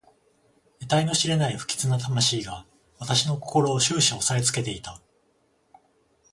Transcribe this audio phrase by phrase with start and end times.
[0.81, 2.65] えたいの知れない不吉な魂が
[2.97, 4.99] 私の心を始終おさえつけていた。